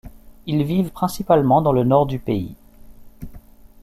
Ils 0.47 0.63
vivent 0.63 0.89
principalement 0.89 1.61
dans 1.61 1.73
le 1.73 1.83
nord 1.83 2.07
du 2.07 2.17
pays. 2.17 2.55